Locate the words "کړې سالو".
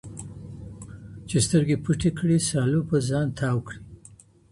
2.19-2.79